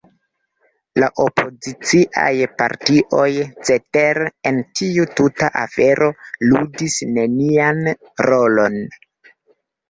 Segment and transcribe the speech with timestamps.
[1.01, 3.27] La opoziciaj partioj,
[3.69, 6.09] cetere, en tiu tuta afero
[6.55, 7.85] ludis nenian
[8.31, 8.81] rolon.